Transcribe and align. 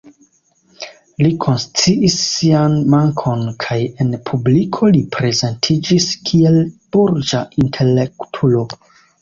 Li 1.25 1.29
konsciis 1.43 2.15
sian 2.29 2.77
mankon 2.95 3.43
kaj 3.65 3.77
en 4.05 4.17
publiko 4.31 4.89
li 4.97 5.05
prezentiĝis 5.19 6.11
kiel 6.31 6.61
„burĝa 6.97 7.47
intelektulo“. 7.67 8.67